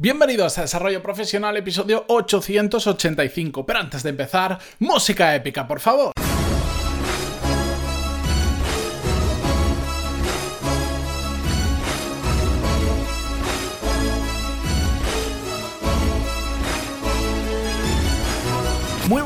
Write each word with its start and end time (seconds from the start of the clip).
Bienvenidos 0.00 0.56
a 0.56 0.62
Desarrollo 0.62 1.02
Profesional, 1.02 1.58
episodio 1.58 2.06
885. 2.08 3.66
Pero 3.66 3.80
antes 3.80 4.02
de 4.02 4.08
empezar, 4.08 4.58
música 4.78 5.34
épica, 5.34 5.68
por 5.68 5.78
favor. 5.78 6.12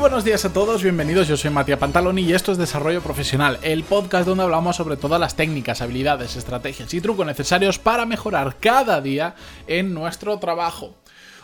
Buenos 0.05 0.23
días 0.23 0.45
a 0.45 0.53
todos, 0.53 0.83
bienvenidos, 0.83 1.27
yo 1.27 1.35
soy 1.35 1.49
Matías 1.49 1.79
Pantaloni 1.79 2.21
y 2.21 2.33
esto 2.33 2.51
es 2.51 2.59
Desarrollo 2.59 3.01
Profesional, 3.01 3.57
el 3.63 3.83
podcast 3.83 4.27
donde 4.27 4.43
hablamos 4.43 4.75
sobre 4.75 4.97
todas 4.97 5.19
las 5.19 5.35
técnicas, 5.35 5.81
habilidades, 5.81 6.35
estrategias 6.35 6.93
y 6.93 7.01
trucos 7.01 7.25
necesarios 7.25 7.79
para 7.79 8.05
mejorar 8.05 8.57
cada 8.59 9.01
día 9.01 9.33
en 9.65 9.95
nuestro 9.95 10.37
trabajo. 10.37 10.93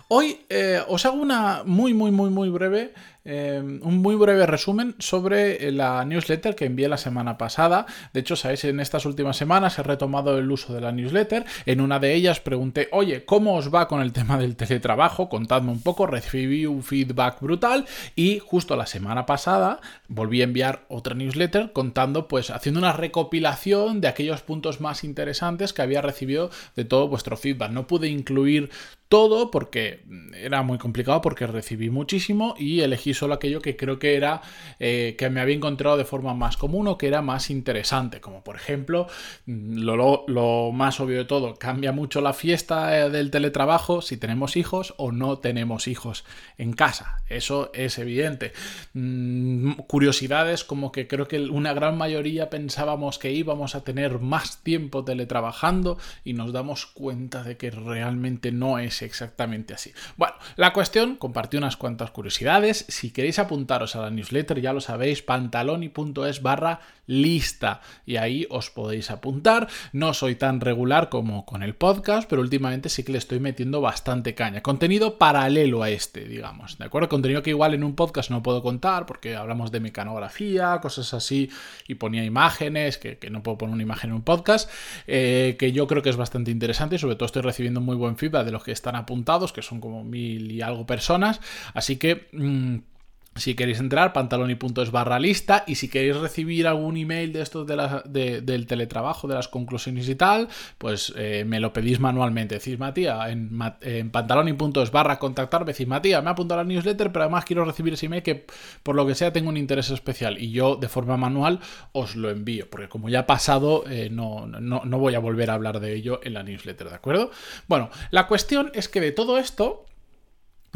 Hoy 0.10 0.42
eh, 0.50 0.80
os 0.88 1.08
hago 1.08 1.16
una 1.16 1.64
muy, 1.66 1.96
muy, 1.96 2.12
muy, 2.12 2.30
muy 2.30 2.50
breve 2.50 2.94
Em, 3.24 3.80
un 3.84 4.00
muy 4.00 4.16
breve 4.16 4.48
resumen 4.48 4.96
sobre 4.98 5.68
eh, 5.68 5.72
la 5.72 6.04
newsletter 6.06 6.56
que 6.56 6.66
envié 6.66 6.90
la 6.90 6.98
semana 6.98 7.38
pasada. 7.38 7.86
De 8.14 8.22
hecho, 8.22 8.36
sabéis, 8.36 8.64
en 8.64 8.80
estas 8.80 9.06
últimas 9.06 9.38
semanas 9.38 9.78
he 9.78 9.84
retomado 9.84 10.40
el 10.40 10.50
uso 10.50 10.74
de 10.74 10.82
la 10.82 10.92
newsletter. 10.92 11.46
En 11.68 11.82
una 11.82 12.00
de 12.00 12.16
ellas 12.16 12.40
pregunté, 12.40 12.90
oye, 12.92 13.24
¿cómo 13.24 13.56
os 13.56 13.74
va 13.74 13.88
con 13.88 14.02
el 14.02 14.12
tema 14.12 14.40
del 14.40 14.56
teletrabajo? 14.56 15.30
Contadme 15.30 15.72
un 15.72 15.84
poco, 15.84 16.08
recibí 16.08 16.66
un 16.66 16.82
feedback 16.82 17.40
brutal 17.42 17.86
y 18.16 18.40
justo 18.40 18.76
la 18.76 18.88
semana 18.88 19.28
pasada 19.28 19.82
volví 20.08 20.42
a 20.42 20.46
enviar 20.46 20.86
otra 20.90 21.14
newsletter 21.14 21.74
contando, 21.74 22.28
pues 22.28 22.50
haciendo 22.50 22.80
una 22.80 22.94
recopilación 22.94 24.02
de 24.02 24.08
aquellos 24.08 24.42
puntos 24.42 24.82
más 24.82 25.04
interesantes 25.04 25.74
que 25.74 25.84
había 25.84 26.02
recibido 26.02 26.50
de 26.76 26.86
todo 26.86 27.08
vuestro 27.08 27.38
feedback. 27.38 27.70
No 27.70 27.86
pude 27.86 28.08
incluir 28.08 28.72
todo 29.12 29.52
porque 29.52 30.06
era 30.34 30.64
muy 30.64 30.78
complicado 30.78 31.20
porque 31.20 31.46
recibí 31.46 31.90
muchísimo 31.90 32.56
y 32.58 32.80
elegí 32.80 33.11
solo 33.14 33.34
aquello 33.34 33.62
que 33.62 33.76
creo 33.76 34.00
que 34.00 34.16
era 34.16 34.42
eh, 34.80 35.16
que 35.18 35.30
me 35.30 35.42
había 35.42 35.56
encontrado 35.56 35.98
de 35.98 36.06
forma 36.06 36.34
más 36.34 36.58
común 36.58 36.88
o 36.88 36.98
que 36.98 37.08
era 37.08 37.22
más 37.22 37.50
interesante. 37.50 38.22
Como 38.22 38.44
por 38.44 38.56
ejemplo, 38.56 39.08
mm, 39.46 39.80
lo, 39.80 40.72
más 40.72 41.00
obvio 41.00 41.18
de 41.18 41.26
todo, 41.26 41.56
cambia 41.56 41.92
mucho 41.92 42.22
la 42.22 42.34
fiesta 42.34 42.98
eh, 42.98 43.10
del 43.10 43.32
teletrabajo 43.32 44.02
si 44.02 44.18
tenemos 44.18 44.56
hijos 44.58 44.94
o 44.98 45.12
no 45.12 45.40
tenemos 45.40 45.88
hijos 45.88 46.26
en 46.58 46.74
casa. 46.74 47.22
Eso 47.30 47.72
es 47.74 47.98
evidente. 47.98 48.54
Mm, 48.94 49.74
curiosidades 49.88 50.64
como 50.64 50.92
que 50.92 51.08
creo 51.08 51.28
que 51.28 51.40
una 51.40 51.74
gran 51.74 51.98
mayoría 51.98 52.50
pensábamos 52.50 53.20
que 53.20 53.32
íbamos 53.32 53.76
a 53.76 53.84
tener 53.84 54.20
más 54.20 54.64
tiempo 54.64 55.04
teletrabajando 55.04 55.98
y 56.24 56.34
nos 56.34 56.54
damos 56.54 56.86
cuenta 56.86 57.44
de 57.44 57.58
que 57.58 57.72
realmente 57.72 58.52
no 58.52 58.80
es 58.80 59.02
exactamente 59.02 59.74
así. 59.74 59.92
Bueno, 60.18 60.36
la 60.56 60.74
cuestión, 60.74 61.16
compartí 61.16 61.58
unas 61.58 61.78
cuantas 61.78 62.12
curiosidades. 62.12 62.86
Si 63.02 63.10
queréis 63.10 63.40
apuntaros 63.40 63.96
a 63.96 64.02
la 64.02 64.12
newsletter, 64.12 64.62
ya 64.62 64.74
lo 64.74 64.80
sabéis, 64.80 65.24
pantaloni.es 65.24 66.44
barra 66.44 66.82
lista 67.08 67.82
y 68.06 68.18
ahí 68.18 68.46
os 68.52 68.70
podéis 68.70 69.10
apuntar. 69.10 69.68
No 69.92 70.14
soy 70.14 70.36
tan 70.36 70.62
regular 70.62 71.10
como 71.10 71.44
con 71.48 71.64
el 71.64 71.74
podcast, 71.74 72.30
pero 72.30 72.44
últimamente 72.44 72.90
sí 72.90 73.04
que 73.04 73.12
le 73.12 73.18
estoy 73.18 73.40
metiendo 73.40 73.82
bastante 73.82 74.36
caña. 74.36 74.62
Contenido 74.62 75.18
paralelo 75.18 75.82
a 75.82 75.90
este, 75.90 76.26
digamos, 76.26 76.78
¿de 76.78 76.86
acuerdo? 76.86 77.10
Contenido 77.10 77.42
que 77.42 77.50
igual 77.50 77.74
en 77.74 77.84
un 77.84 77.96
podcast 77.96 78.30
no 78.30 78.44
puedo 78.44 78.62
contar 78.62 79.08
porque 79.08 79.36
hablamos 79.36 79.72
de 79.72 79.80
mecanografía, 79.80 80.78
cosas 80.80 81.12
así, 81.16 81.50
y 81.88 81.96
ponía 81.96 82.24
imágenes, 82.24 83.00
que, 83.00 83.18
no 83.32 83.42
puedo 83.42 83.58
poner 83.58 83.74
una 83.74 83.84
imagen 83.84 84.12
en 84.12 84.18
un 84.18 84.22
podcast, 84.22 84.70
eh, 85.08 85.56
que 85.58 85.72
yo 85.72 85.88
creo 85.88 86.04
que 86.04 86.12
es 86.12 86.18
bastante 86.18 86.52
interesante 86.52 86.98
y 86.98 87.00
sobre 87.00 87.16
todo 87.16 87.26
estoy 87.26 87.42
recibiendo 87.42 87.82
muy 87.82 87.96
buen 87.96 88.16
feedback 88.16 88.46
de 88.46 88.52
los 88.52 88.64
que 88.64 88.74
están 88.74 88.96
apuntados, 88.96 89.54
que 89.54 89.64
son 89.64 89.82
como 89.82 90.04
mil 90.04 90.52
y 90.52 90.62
algo 90.62 90.86
personas, 90.86 91.42
así 91.74 91.98
que... 91.98 92.30
Mm, 92.34 92.91
si 93.36 93.56
queréis 93.56 93.80
entrar, 93.80 94.12
pantaloni.es 94.12 94.92
barra 94.92 95.18
lista. 95.18 95.64
Y 95.66 95.76
si 95.76 95.88
queréis 95.88 96.18
recibir 96.18 96.68
algún 96.68 96.98
email 96.98 97.32
de 97.32 97.42
estos 97.42 97.66
de 97.66 98.42
del 98.42 98.68
teletrabajo, 98.68 99.28
de 99.28 99.36
las 99.36 99.48
conclusiones 99.48 100.10
y 100.10 100.16
tal, 100.16 100.50
pues 100.78 101.14
eh, 101.16 101.46
me 101.48 101.62
lo 101.62 101.72
pedís 101.72 102.00
manualmente. 102.00 102.56
Decís, 102.56 102.78
Matías, 102.78 103.30
en, 103.30 103.58
en 103.82 104.12
pantaloni.es 104.12 104.92
barra 104.92 105.18
contactar, 105.18 105.64
decís, 105.64 105.88
Matías, 105.88 106.22
me 106.22 106.30
ha 106.30 106.34
apuntado 106.34 106.62
la 106.62 106.68
newsletter, 106.68 107.12
pero 107.12 107.24
además 107.24 107.46
quiero 107.46 107.64
recibir 107.64 107.94
ese 107.94 108.08
email 108.08 108.22
que 108.22 108.46
por 108.84 108.96
lo 108.96 109.08
que 109.08 109.16
sea 109.16 109.32
tengo 109.32 109.50
un 109.50 109.58
interés 109.58 109.90
especial. 109.92 110.38
Y 110.38 110.52
yo 110.52 110.76
de 110.76 110.90
forma 110.90 111.16
manual 111.16 111.62
os 111.94 112.18
lo 112.18 112.30
envío, 112.30 112.70
porque 112.70 112.90
como 112.90 113.08
ya 113.08 113.20
ha 113.20 113.28
pasado, 113.28 113.86
eh, 113.90 114.10
no, 114.12 114.46
no, 114.46 115.00
voy 115.00 115.16
a 115.16 115.20
volver 115.20 115.50
a 115.50 115.54
hablar 115.54 115.80
de 115.80 115.94
ello 115.94 116.20
en 116.24 116.34
la 116.34 116.44
newsletter, 116.44 116.90
¿de 116.90 116.96
acuerdo? 116.96 117.32
Bueno, 117.68 117.90
la 118.12 118.28
cuestión 118.28 118.72
es 118.74 118.90
que 118.90 119.00
de 119.00 119.14
todo 119.14 119.38
esto 119.38 119.86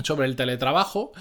sobre 0.04 0.26
el 0.26 0.36
teletrabajo, 0.36 1.12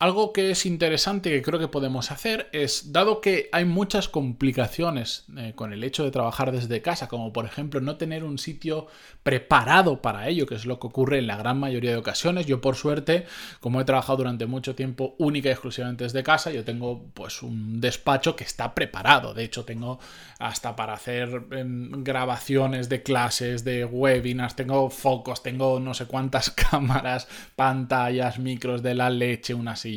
algo 0.00 0.32
que 0.32 0.50
es 0.50 0.64
interesante 0.64 1.28
que 1.28 1.42
creo 1.42 1.60
que 1.60 1.68
podemos 1.68 2.10
hacer 2.10 2.48
es, 2.52 2.90
dado 2.90 3.20
que 3.20 3.50
hay 3.52 3.66
muchas 3.66 4.08
complicaciones 4.08 5.26
eh, 5.36 5.52
con 5.54 5.74
el 5.74 5.84
hecho 5.84 6.04
de 6.04 6.10
trabajar 6.10 6.52
desde 6.52 6.80
casa, 6.80 7.06
como 7.06 7.34
por 7.34 7.44
ejemplo 7.44 7.82
no 7.82 7.96
tener 7.96 8.24
un 8.24 8.38
sitio 8.38 8.86
preparado 9.22 10.00
para 10.00 10.26
ello, 10.28 10.46
que 10.46 10.54
es 10.54 10.64
lo 10.64 10.80
que 10.80 10.86
ocurre 10.86 11.18
en 11.18 11.26
la 11.26 11.36
gran 11.36 11.60
mayoría 11.60 11.90
de 11.90 11.98
ocasiones, 11.98 12.46
yo 12.46 12.62
por 12.62 12.76
suerte, 12.76 13.26
como 13.60 13.78
he 13.78 13.84
trabajado 13.84 14.16
durante 14.16 14.46
mucho 14.46 14.74
tiempo 14.74 15.16
única 15.18 15.50
y 15.50 15.52
exclusivamente 15.52 16.04
desde 16.04 16.22
casa, 16.22 16.50
yo 16.50 16.64
tengo 16.64 17.04
pues 17.12 17.42
un 17.42 17.82
despacho 17.82 18.36
que 18.36 18.44
está 18.44 18.74
preparado, 18.74 19.34
de 19.34 19.44
hecho 19.44 19.66
tengo 19.66 20.00
hasta 20.38 20.76
para 20.76 20.94
hacer 20.94 21.42
em, 21.50 22.02
grabaciones 22.02 22.88
de 22.88 23.02
clases, 23.02 23.64
de 23.64 23.84
webinars, 23.84 24.56
tengo 24.56 24.88
focos, 24.88 25.42
tengo 25.42 25.78
no 25.78 25.92
sé 25.92 26.06
cuántas 26.06 26.50
cámaras, 26.70 27.28
pantallas, 27.54 28.38
micros 28.38 28.82
de 28.82 28.94
la 28.94 29.10
leche, 29.10 29.52
una 29.52 29.76
silla 29.76 29.89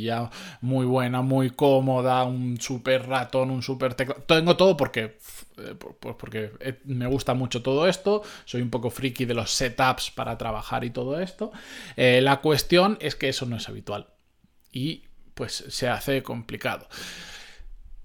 muy 0.62 0.86
buena, 0.86 1.22
muy 1.22 1.50
cómoda, 1.50 2.24
un 2.24 2.60
super 2.60 3.08
ratón, 3.08 3.52
un 3.52 3.62
super 3.62 3.94
teclado. 3.94 4.22
Tengo 4.24 4.56
todo 4.56 4.78
porque, 4.78 5.18
pues 6.00 6.16
porque 6.18 6.52
me 6.86 7.08
gusta 7.08 7.34
mucho 7.34 7.62
todo 7.62 7.88
esto. 7.88 8.24
Soy 8.46 8.62
un 8.62 8.70
poco 8.70 8.90
friki 8.90 9.26
de 9.26 9.34
los 9.34 9.52
setups 9.52 10.12
para 10.12 10.38
trabajar 10.38 10.84
y 10.84 10.90
todo 10.90 11.20
esto. 11.20 11.52
Eh, 11.96 12.22
la 12.22 12.42
cuestión 12.42 12.98
es 13.02 13.16
que 13.16 13.30
eso 13.30 13.46
no 13.46 13.58
es 13.58 13.70
habitual. 13.70 14.08
Y 14.72 15.04
pues 15.34 15.66
se 15.68 15.88
hace 15.90 16.24
complicado. 16.24 16.88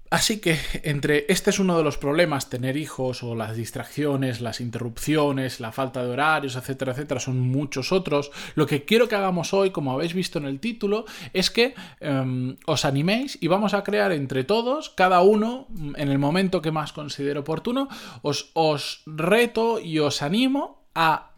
Así 0.09 0.39
que 0.39 0.57
entre 0.83 1.25
este 1.29 1.51
es 1.51 1.59
uno 1.59 1.77
de 1.77 1.83
los 1.83 1.97
problemas, 1.97 2.49
tener 2.49 2.77
hijos 2.77 3.21
o 3.21 3.35
las 3.35 3.55
distracciones, 3.55 4.41
las 4.41 4.59
interrupciones, 4.59 5.59
la 5.59 5.71
falta 5.71 6.03
de 6.03 6.09
horarios, 6.09 6.55
etcétera, 6.55 6.93
etcétera, 6.93 7.19
son 7.19 7.39
muchos 7.39 7.91
otros. 7.91 8.31
Lo 8.55 8.65
que 8.65 8.85
quiero 8.85 9.07
que 9.07 9.15
hagamos 9.15 9.53
hoy, 9.53 9.69
como 9.69 9.91
habéis 9.91 10.15
visto 10.15 10.39
en 10.39 10.45
el 10.45 10.59
título, 10.59 11.05
es 11.33 11.51
que 11.51 11.75
em, 11.99 12.57
os 12.65 12.85
animéis 12.85 13.37
y 13.39 13.47
vamos 13.47 13.75
a 13.75 13.83
crear 13.83 14.11
entre 14.11 14.43
todos, 14.43 14.89
cada 14.89 15.21
uno 15.21 15.67
en 15.95 16.09
el 16.09 16.17
momento 16.17 16.61
que 16.61 16.71
más 16.71 16.91
considere 16.91 17.39
oportuno, 17.39 17.87
os, 18.23 18.49
os 18.53 19.03
reto 19.05 19.79
y 19.79 19.99
os 19.99 20.23
animo 20.23 20.85
a 20.95 21.29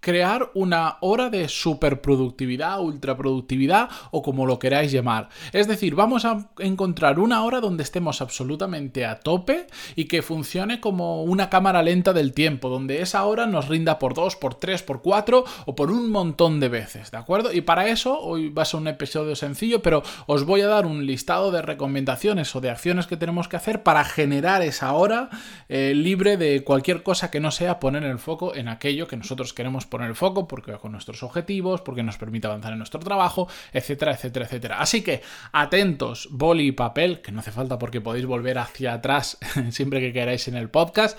crear 0.00 0.50
una 0.54 0.98
hora 1.00 1.30
de 1.30 1.48
superproductividad, 1.48 2.80
ultraproductividad 2.80 3.88
o 4.10 4.22
como 4.22 4.46
lo 4.46 4.58
queráis 4.58 4.92
llamar. 4.92 5.28
Es 5.52 5.66
decir, 5.66 5.94
vamos 5.94 6.24
a 6.24 6.50
encontrar 6.58 7.18
una 7.18 7.44
hora 7.44 7.60
donde 7.60 7.82
estemos 7.82 8.20
absolutamente 8.20 9.04
a 9.04 9.20
tope 9.20 9.66
y 9.96 10.04
que 10.04 10.22
funcione 10.22 10.80
como 10.80 11.24
una 11.24 11.50
cámara 11.50 11.82
lenta 11.82 12.12
del 12.12 12.32
tiempo, 12.32 12.68
donde 12.68 13.02
esa 13.02 13.24
hora 13.24 13.46
nos 13.46 13.68
rinda 13.68 13.98
por 13.98 14.14
dos, 14.14 14.36
por 14.36 14.54
tres, 14.54 14.82
por 14.82 15.02
cuatro 15.02 15.44
o 15.66 15.74
por 15.74 15.90
un 15.90 16.10
montón 16.10 16.60
de 16.60 16.68
veces, 16.68 17.10
¿de 17.10 17.18
acuerdo? 17.18 17.52
Y 17.52 17.62
para 17.62 17.88
eso 17.88 18.18
hoy 18.20 18.50
va 18.50 18.62
a 18.62 18.66
ser 18.66 18.80
un 18.80 18.88
episodio 18.88 19.34
sencillo, 19.34 19.82
pero 19.82 20.02
os 20.26 20.44
voy 20.44 20.60
a 20.60 20.68
dar 20.68 20.86
un 20.86 21.06
listado 21.06 21.50
de 21.50 21.62
recomendaciones 21.62 22.54
o 22.54 22.60
de 22.60 22.70
acciones 22.70 23.06
que 23.06 23.16
tenemos 23.16 23.48
que 23.48 23.56
hacer 23.56 23.82
para 23.82 24.04
generar 24.04 24.62
esa 24.62 24.92
hora 24.92 25.30
eh, 25.68 25.92
libre 25.94 26.36
de 26.36 26.62
cualquier 26.62 27.02
cosa 27.02 27.30
que 27.30 27.40
no 27.40 27.50
sea 27.50 27.80
poner 27.80 28.04
el 28.04 28.18
foco 28.18 28.54
en 28.54 28.68
aquello 28.68 29.08
que 29.08 29.16
nosotros 29.16 29.52
queremos 29.52 29.87
poner 29.88 30.08
el 30.08 30.14
foco, 30.14 30.46
porque 30.46 30.72
con 30.74 30.92
nuestros 30.92 31.22
objetivos, 31.22 31.80
porque 31.80 32.02
nos 32.02 32.16
permite 32.18 32.46
avanzar 32.46 32.72
en 32.72 32.78
nuestro 32.78 33.00
trabajo, 33.00 33.48
etcétera, 33.72 34.12
etcétera, 34.12 34.46
etcétera. 34.46 34.80
Así 34.80 35.02
que 35.02 35.22
atentos, 35.52 36.28
boli 36.30 36.68
y 36.68 36.72
papel, 36.72 37.20
que 37.20 37.32
no 37.32 37.40
hace 37.40 37.52
falta 37.52 37.78
porque 37.78 38.00
podéis 38.00 38.26
volver 38.26 38.58
hacia 38.58 38.94
atrás 38.94 39.38
siempre 39.70 40.00
que 40.00 40.12
queráis 40.12 40.48
en 40.48 40.56
el 40.56 40.70
podcast 40.70 41.18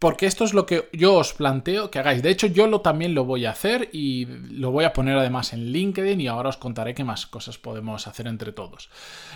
porque 0.00 0.24
esto 0.24 0.44
es 0.44 0.54
lo 0.54 0.64
que 0.64 0.88
yo 0.94 1.14
os 1.14 1.34
planteo 1.34 1.90
que 1.90 1.98
hagáis. 1.98 2.22
De 2.22 2.30
hecho, 2.30 2.46
yo 2.46 2.66
lo, 2.66 2.80
también 2.80 3.14
lo 3.14 3.26
voy 3.26 3.44
a 3.44 3.50
hacer 3.50 3.90
y 3.92 4.24
lo 4.24 4.70
voy 4.70 4.86
a 4.86 4.94
poner 4.94 5.16
además 5.18 5.52
en 5.52 5.72
LinkedIn 5.72 6.18
y 6.22 6.26
ahora 6.26 6.48
os 6.48 6.56
contaré 6.56 6.94
qué 6.94 7.04
más 7.04 7.26
cosas 7.26 7.58
podemos 7.58 8.06
hacer 8.06 8.26
entre 8.26 8.52
todos. 8.52 8.88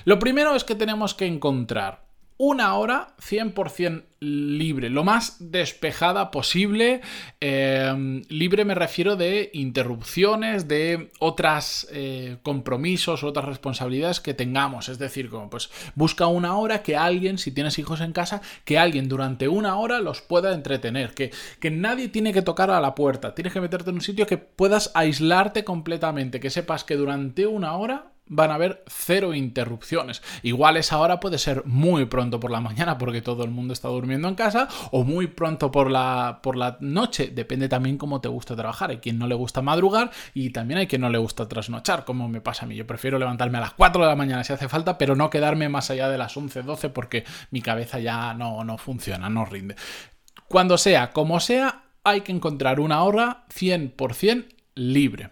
Lo 0.07 0.19
primero 0.19 0.57
es 0.57 0.65
que 0.65 0.75
tenemos 0.75 1.13
que 1.13 1.27
encontrar 1.27 2.07
una 2.37 2.75
hora 2.75 3.15
100% 3.21 4.05
libre, 4.21 4.91
lo 4.91 5.05
más 5.05 5.37
despejada 5.39 6.31
posible. 6.31 7.01
Em, 7.41 8.23
libre 8.29 8.65
me 8.65 8.75
refiero 8.75 9.17
de 9.17 9.51
interrupciones, 9.53 10.67
de 10.67 11.13
otras 11.21 11.87
eh, 11.93 12.39
compromisos, 12.43 13.23
otras 13.23 13.45
responsabilidades 13.45 14.21
que 14.21 14.35
tengamos. 14.35 14.89
Es 14.89 14.99
decir, 14.99 15.29
como 15.31 15.51
pues 15.51 15.71
busca 15.95 16.27
una 16.27 16.57
hora 16.57 16.83
que 16.83 16.97
alguien, 16.97 17.39
si 17.39 17.53
tienes 17.53 17.79
hijos 17.79 18.01
en 18.01 18.13
casa, 18.13 18.41
que 18.65 18.79
alguien 18.79 19.09
durante 19.09 19.47
una 19.47 19.77
hora 19.77 20.01
los 20.01 20.21
pueda 20.21 20.55
entretener, 20.55 21.15
que, 21.15 21.31
que 21.61 21.71
nadie 21.71 22.09
tiene 22.09 22.33
que 22.33 22.43
tocar 22.43 22.71
a 22.71 22.81
la 22.81 22.95
puerta, 22.95 23.35
tienes 23.35 23.53
que 23.53 23.61
meterte 23.61 23.91
en 23.91 23.97
un 23.97 24.03
sitio 24.03 24.27
que 24.27 24.39
puedas 24.39 24.91
aislarte 24.95 25.65
completamente, 25.65 26.41
que 26.41 26.51
sepas 26.51 26.85
que 26.85 26.97
durante 26.97 27.47
una 27.47 27.77
hora 27.77 28.14
van 28.27 28.51
a 28.51 28.55
haber 28.55 28.85
cero 28.87 29.35
interrupciones. 29.35 30.23
Igual 30.43 30.77
esa 30.77 30.99
hora 30.99 31.21
puede 31.21 31.39
ser 31.39 31.65
muy 31.67 32.07
pronto 32.07 32.41
por 32.41 32.51
la 32.51 32.61
mañana 32.61 32.97
porque 32.99 33.23
todo 33.23 33.45
el 33.45 33.51
mundo 33.51 33.73
está 33.73 33.89
durmiendo 33.89 34.29
en 34.29 34.35
casa 34.35 34.69
o 34.93 35.05
muy 35.05 35.27
pronto 35.27 35.71
por 35.71 35.91
la, 35.91 36.41
por 36.43 36.57
la 36.57 36.79
noche. 36.81 37.31
Depende 37.33 37.69
también 37.69 37.99
cómo 37.99 38.21
te 38.21 38.29
gusta 38.29 38.57
trabajar. 38.57 38.91
Hay 38.91 38.99
quien 38.99 39.19
no 39.19 39.27
le 39.27 39.35
gusta 39.35 39.63
madrugar 39.63 40.11
y 40.33 40.51
también 40.51 40.79
hay 40.79 40.87
quien 40.87 41.03
no 41.03 41.11
le 41.11 41.19
gusta 41.19 41.49
trasnochar, 41.49 42.05
como 42.05 42.29
me 42.29 42.41
pasa 42.41 42.65
a 42.65 42.69
mí. 42.69 42.77
Yo 42.77 42.87
prefiero 42.87 43.19
levantarme 43.19 43.59
a 43.59 43.63
las 43.63 43.75
4 43.75 44.03
de 44.03 44.09
la 44.09 44.17
mañana 44.17 44.45
si 44.45 44.53
hace 44.53 44.69
falta, 44.69 44.97
pero 44.97 45.15
no 45.17 45.31
quedarme 45.31 45.69
más 45.69 45.91
allá 45.91 46.09
de 46.09 46.19
las 46.19 46.37
11, 46.37 46.63
12 46.63 46.89
porque 46.91 47.25
mi 47.51 47.61
cabeza 47.61 47.99
ya 47.99 48.35
no, 48.35 48.65
no 48.65 48.79
funciona, 48.79 49.29
no 49.29 49.45
rinde. 49.45 49.77
Cuando 50.49 50.79
sea, 50.79 51.11
como 51.11 51.41
sea, 51.41 51.85
hay 52.05 52.21
que 52.23 52.33
encontrar 52.33 52.81
una 52.81 53.03
hora 53.03 53.45
100% 53.49 54.47
libre. 54.75 55.31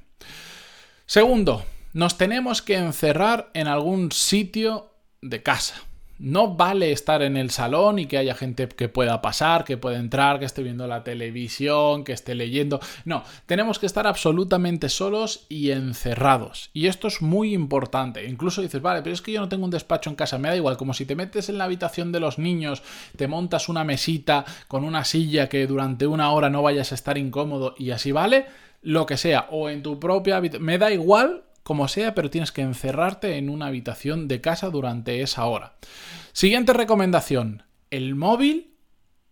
Segundo, 1.07 1.65
nos 1.93 2.17
tenemos 2.17 2.63
que 2.63 2.77
encerrar 2.77 3.51
en 3.55 3.67
algún 3.67 4.13
sitio 4.13 4.91
de 5.21 5.43
casa. 5.43 5.75
No 6.19 6.55
vale 6.55 6.93
estar 6.93 7.21
en 7.23 7.37
el 7.37 7.51
salón 7.51 7.99
y 7.99 8.07
que 8.07 8.17
haya 8.17 8.37
gente 8.37 8.69
que 8.69 8.89
pueda 8.89 9.21
pasar, 9.21 9.65
que 9.65 9.77
pueda 9.77 9.99
entrar, 9.99 10.39
que 10.39 10.45
esté 10.45 10.63
viendo 10.63 10.87
la 10.87 11.03
televisión, 11.03 12.05
que 12.05 12.13
esté 12.13 12.37
leyendo. 12.37 12.79
No, 13.05 13.25
tenemos 13.47 13.81
que 13.81 13.87
estar 13.87 14.07
absolutamente 14.07 14.89
solos 14.89 15.47
y 15.49 15.73
encerrados. 15.73 16.71
Y 16.75 16.87
esto 16.87 17.09
es 17.09 17.23
muy 17.23 17.53
importante. 17.55 18.25
Incluso 18.29 18.63
dices, 18.63 18.81
vale, 18.81 19.03
pero 19.03 19.15
es 19.15 19.21
que 19.21 19.33
yo 19.33 19.41
no 19.41 19.49
tengo 19.49 19.65
un 19.65 19.73
despacho 19.73 20.11
en 20.11 20.17
casa, 20.17 20.39
me 20.39 20.49
da 20.49 20.55
igual, 20.55 20.77
como 20.77 20.95
si 20.95 21.07
te 21.07 21.17
metes 21.17 21.49
en 21.49 21.59
la 21.59 21.65
habitación 21.65 22.13
de 22.13 22.21
los 22.21 22.39
niños, 22.39 22.85
te 23.17 23.27
montas 23.27 23.69
una 23.69 23.83
mesita 23.83 24.45
con 24.69 24.85
una 24.85 25.05
silla 25.05 25.49
que 25.49 25.67
durante 25.67 26.07
una 26.07 26.31
hora 26.31 26.51
no 26.51 26.63
vayas 26.63 26.93
a 26.93 26.95
estar 26.95 27.19
incómodo 27.19 27.75
y 27.77 27.91
así 27.91 28.13
vale, 28.13 28.47
lo 28.81 29.07
que 29.07 29.17
sea, 29.17 29.49
o 29.51 29.69
en 29.69 29.83
tu 29.83 29.99
propia 29.99 30.37
habitación, 30.37 30.65
me 30.65 30.79
da 30.79 30.93
igual 30.93 31.43
como 31.63 31.89
sea, 31.89 32.15
pero 32.15 32.31
tienes 32.31 32.53
que 32.53 32.63
encerrarte 32.63 33.37
en 33.37 33.49
una 33.49 33.67
habitación 33.67 34.29
de 34.29 34.41
casa 34.41 34.71
durante 34.71 35.23
esa 35.23 35.47
hora. 35.47 35.75
Siguiente 36.33 36.73
recomendación, 36.73 37.65
el 37.91 38.15
móvil, 38.15 38.75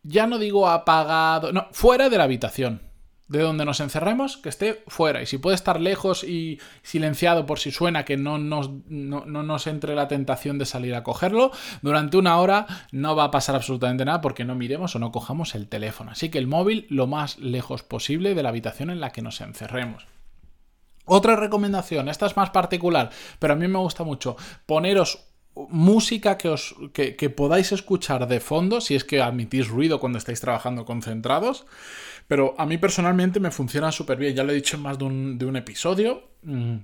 ya 0.03 0.27
no 0.27 0.38
digo 0.38 0.69
apagado, 0.69 1.53
no, 1.53 1.69
fuera 1.73 2.09
de 2.09 2.19
la 2.19 2.25
habitación. 2.25 2.82
De 3.27 3.43
donde 3.43 3.65
nos 3.65 3.79
encerremos, 3.79 4.38
que 4.38 4.49
esté 4.49 4.82
fuera. 4.88 5.23
Y 5.23 5.27
si 5.27 5.38
puede 5.38 5.55
estar 5.55 5.81
lejos 5.81 6.25
y 6.25 6.59
silenciado 6.82 7.47
por 7.47 7.61
si 7.61 7.71
suena, 7.71 8.05
que 8.05 8.17
no 8.17 8.38
nos, 8.38 8.71
no 8.88 9.25
nos 9.25 9.69
entre 9.69 9.94
la 9.94 10.09
tentación 10.09 10.59
de 10.59 10.67
salir 10.67 10.97
a 10.97 11.05
cogerlo, 11.05 11.53
durante 11.81 12.17
una 12.17 12.38
hora 12.41 12.67
no 12.91 13.15
va 13.15 13.23
a 13.23 13.31
pasar 13.31 13.55
absolutamente 13.55 14.05
nada 14.05 14.21
porque 14.21 14.44
no 14.44 14.56
miremos 14.56 14.97
o 14.97 14.99
no 14.99 15.12
cojamos 15.12 15.55
el 15.55 15.69
teléfono. 15.69 16.11
Así 16.11 16.29
que 16.29 16.38
el 16.38 16.49
móvil 16.49 16.87
lo 16.91 17.06
más 17.06 17.38
lejos 17.38 17.85
posible 17.85 18.35
de 18.35 18.43
la 18.43 18.49
habitación 18.49 18.91
en 18.91 19.00
la 19.00 19.11
que 19.11 19.23
nos 19.23 19.41
encerremos. 19.41 20.09
Otra 21.12 21.35
recomendación, 21.35 22.09
esta 22.09 22.27
es 22.27 22.37
más 22.37 22.51
particular, 22.51 23.11
pero 23.41 23.55
a 23.55 23.57
mí 23.57 23.67
me 23.67 23.81
gusta 23.81 24.05
mucho, 24.05 24.37
poneros 24.65 25.27
música 25.57 26.39
que, 26.39 26.49
os, 26.49 26.77
que, 26.93 27.31
podáis 27.31 27.73
escuchar 27.73 28.29
de 28.29 28.39
fondo, 28.39 28.81
si 28.81 28.95
es 28.95 29.03
que 29.03 29.21
admitís 29.21 29.67
ruido 29.67 29.99
cuando 29.99 30.19
estáis 30.19 30.41
trabajando 30.41 30.85
concentrados, 30.85 31.67
pero 32.29 32.55
a 32.59 32.65
mí 32.65 32.79
personalmente 32.79 33.41
me 33.41 33.51
funciona 33.51 33.91
súper 33.91 34.19
bien, 34.19 34.37
ya 34.37 34.45
lo 34.45 34.53
he 34.53 34.55
dicho 34.55 34.77
en 34.77 34.85
más 34.85 34.99
de 34.99 35.05
un, 35.05 35.37
de 35.37 35.47
un 35.47 35.57
episodio. 35.57 36.31
Mm, 36.43 36.77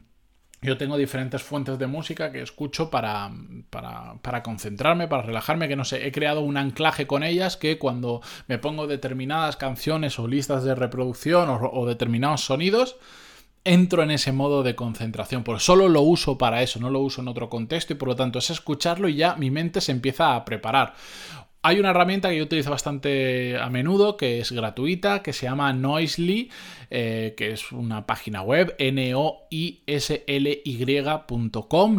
yo 0.60 0.76
tengo 0.76 0.96
diferentes 0.96 1.44
fuentes 1.44 1.78
de 1.78 1.86
música 1.86 2.32
que 2.32 2.42
escucho 2.42 2.90
para, 2.90 3.30
para, 3.70 4.14
para, 4.22 4.42
concentrarme, 4.42 5.06
para 5.06 5.22
relajarme, 5.22 5.68
que 5.68 5.76
no 5.76 5.84
sé, 5.84 6.04
he 6.04 6.10
creado 6.10 6.40
un 6.40 6.56
anclaje 6.56 7.06
con 7.06 7.22
ellas 7.22 7.56
que 7.56 7.78
cuando 7.78 8.22
me 8.48 8.58
pongo 8.58 8.88
determinadas 8.88 9.56
canciones 9.56 10.18
o 10.18 10.26
listas 10.26 10.64
de 10.64 10.74
reproducción 10.74 11.48
o 11.48 11.86
determinados 11.86 12.40
sonidos, 12.40 12.96
entro 13.66 14.02
en 14.02 14.10
ese 14.10 14.32
modo 14.32 14.62
de 14.62 14.74
concentración, 14.74 15.42
porque 15.42 15.62
solo 15.62 15.88
lo 15.88 16.00
uso 16.00 16.38
para 16.38 16.62
eso, 16.62 16.80
no 16.80 16.88
lo 16.88 17.00
uso 17.00 17.20
en 17.20 17.28
otro 17.28 17.50
contexto 17.50 17.92
y 17.92 17.96
por 17.96 18.08
lo 18.08 18.16
tanto 18.16 18.38
es 18.38 18.50
escucharlo 18.50 19.08
y 19.08 19.16
ya 19.16 19.34
mi 19.34 19.50
mente 19.50 19.80
se 19.80 19.92
empieza 19.92 20.34
a 20.34 20.44
preparar. 20.44 20.94
Hay 21.66 21.80
una 21.80 21.90
herramienta 21.90 22.28
que 22.28 22.36
yo 22.36 22.44
utilizo 22.44 22.70
bastante 22.70 23.58
a 23.58 23.68
menudo, 23.70 24.16
que 24.16 24.38
es 24.38 24.52
gratuita, 24.52 25.24
que 25.24 25.32
se 25.32 25.46
llama 25.46 25.72
Noisely, 25.72 26.48
eh, 26.90 27.34
que 27.36 27.50
es 27.50 27.72
una 27.72 28.06
página 28.06 28.42
web, 28.42 28.76
N-O-I-S-L-Y.com, 28.78 29.78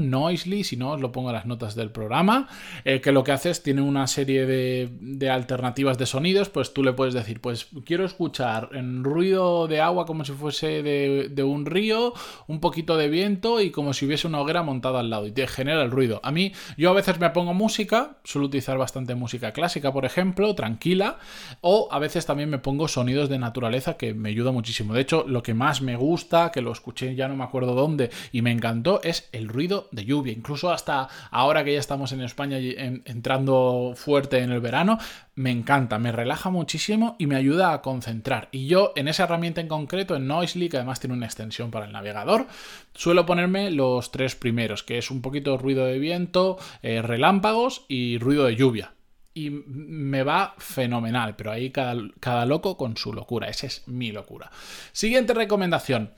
Noisely, 0.09 0.63
si 0.63 0.77
no 0.77 0.91
os 0.91 1.01
lo 1.01 1.11
pongo 1.11 1.31
en 1.31 1.35
las 1.35 1.45
notas 1.45 1.75
del 1.75 1.91
programa, 1.91 2.47
eh, 2.85 3.01
que 3.01 3.11
lo 3.11 3.25
que 3.25 3.33
hace 3.33 3.49
es, 3.49 3.61
tiene 3.61 3.81
una 3.81 4.07
serie 4.07 4.45
de, 4.45 5.29
alternativas 5.29 5.97
de 5.97 6.05
sonidos, 6.05 6.47
pues 6.47 6.73
tú 6.73 6.81
le 6.81 6.93
puedes 6.93 7.13
decir, 7.13 7.41
pues 7.41 7.67
quiero 7.83 8.05
escuchar 8.05 8.69
en 8.71 9.03
ruido 9.03 9.67
de 9.67 9.81
agua 9.81 10.05
como 10.05 10.23
si 10.23 10.31
fuese 10.31 10.81
de, 10.81 11.27
de 11.29 11.43
un 11.43 11.65
río, 11.65 12.13
un 12.47 12.61
poquito 12.61 12.95
de 12.95 13.09
viento 13.09 13.59
y 13.59 13.71
como 13.71 13.91
si 13.91 14.05
hubiese 14.05 14.27
una 14.27 14.39
hoguera 14.39 14.63
montada 14.63 15.01
al 15.01 15.09
lado 15.09 15.27
y 15.27 15.33
te 15.33 15.45
genera 15.45 15.83
el 15.83 15.91
ruido. 15.91 16.21
A 16.23 16.31
mí, 16.31 16.53
yo 16.77 16.89
a 16.89 16.93
veces 16.93 17.19
me 17.19 17.31
pongo 17.31 17.53
música, 17.53 18.19
suelo 18.23 18.47
utilizar 18.47 18.77
bastante 18.77 19.13
música 19.13 19.51
clásica, 19.57 19.91
por 19.91 20.05
ejemplo, 20.05 20.53
tranquila, 20.53 21.17
o 21.61 21.87
a 21.91 21.97
veces 21.97 22.27
también 22.27 22.47
me 22.47 22.59
pongo 22.59 22.87
sonidos 22.87 23.27
de 23.27 23.39
naturaleza 23.39 23.97
que 23.97 24.13
me 24.13 24.29
ayuda 24.29 24.51
muchísimo. 24.51 24.93
De 24.93 25.01
hecho, 25.01 25.25
lo 25.27 25.41
que 25.41 25.55
más 25.55 25.81
me 25.81 25.95
gusta, 25.95 26.51
que 26.51 26.61
lo 26.61 26.71
escuché 26.71 27.15
ya 27.15 27.27
no 27.27 27.35
me 27.35 27.43
acuerdo 27.43 27.73
dónde 27.73 28.11
y 28.31 28.43
me 28.43 28.51
encantó, 28.51 29.01
es 29.03 29.29
el 29.31 29.47
ruido 29.47 29.87
de 29.91 30.05
lluvia. 30.05 30.31
Incluso 30.31 30.69
hasta 30.69 31.09
ahora 31.31 31.63
que 31.63 31.73
ya 31.73 31.79
estamos 31.79 32.11
en 32.11 32.21
España 32.21 32.59
entrando 32.59 33.93
fuerte 33.95 34.37
en 34.43 34.51
el 34.51 34.59
verano, 34.59 34.99
me 35.33 35.49
encanta, 35.49 35.97
me 35.97 36.11
relaja 36.11 36.51
muchísimo 36.51 37.15
y 37.17 37.25
me 37.25 37.35
ayuda 37.35 37.73
a 37.73 37.81
concentrar. 37.81 38.49
Y 38.51 38.67
yo 38.67 38.93
en 38.95 39.07
esa 39.07 39.23
herramienta 39.23 39.59
en 39.59 39.67
concreto, 39.67 40.15
en 40.15 40.27
Noisely, 40.27 40.69
que 40.69 40.77
además 40.77 40.99
tiene 40.99 41.15
una 41.15 41.25
extensión 41.25 41.71
para 41.71 41.87
el 41.87 41.93
navegador, 41.93 42.45
suelo 42.93 43.25
ponerme 43.25 43.71
los 43.71 44.11
tres 44.11 44.35
primeros, 44.35 44.83
que 44.83 44.99
es 44.99 45.09
un 45.09 45.23
poquito 45.23 45.57
ruido 45.57 45.85
de 45.85 45.97
viento, 45.97 46.59
eh, 46.83 47.01
relámpagos 47.01 47.85
y 47.87 48.19
ruido 48.19 48.45
de 48.45 48.55
lluvia 48.55 48.91
y 49.37 49.51
me 49.51 50.23
va 50.23 50.55
fenomenal, 50.57 51.35
pero 51.35 51.51
ahí 51.51 51.69
cada, 51.69 51.95
cada, 52.19 52.47
loco 52.47 52.75
con 52.75 52.97
su 52.97 53.13
locura, 53.13 53.47
esa 53.49 53.67
es 53.67 53.87
mi 53.87 54.11
locura. 54.11 54.49
Siguiente 54.93 55.35
recomendación. 55.35 56.11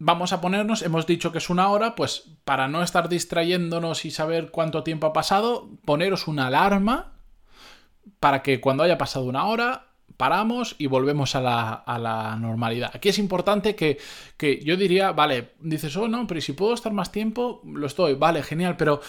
Vamos 0.00 0.32
a 0.32 0.40
ponernos, 0.40 0.82
hemos 0.82 1.06
dicho 1.06 1.30
que 1.30 1.38
es 1.38 1.50
una 1.50 1.68
hora, 1.68 1.94
pues 1.94 2.24
para 2.44 2.66
no 2.66 2.82
estar 2.82 3.08
distrayéndonos 3.08 4.04
y 4.04 4.10
saber 4.10 4.50
cuánto 4.50 4.82
tiempo 4.82 5.06
ha 5.06 5.12
pasado, 5.12 5.70
poneros 5.84 6.26
una 6.26 6.48
alarma 6.48 7.12
para 8.18 8.42
que 8.42 8.60
cuando 8.60 8.82
haya 8.82 8.98
pasado 8.98 9.26
una 9.26 9.46
hora 9.46 9.86
paramos 10.16 10.74
y 10.78 10.88
volvemos 10.88 11.36
a 11.36 11.40
la, 11.40 11.72
a 11.72 11.96
la 11.98 12.36
normalidad. 12.36 12.90
Aquí 12.92 13.08
es 13.08 13.20
importante 13.20 13.76
que, 13.76 13.98
que, 14.36 14.60
yo 14.64 14.76
diría, 14.76 15.12
vale, 15.12 15.52
dices, 15.60 15.96
oh 15.96 16.08
no, 16.08 16.26
pero 16.26 16.40
si 16.40 16.54
puedo 16.54 16.74
estar 16.74 16.92
más 16.92 17.12
tiempo, 17.12 17.62
lo 17.64 17.86
estoy, 17.86 18.14
vale, 18.14 18.42
genial, 18.42 18.76
pero 18.76 19.00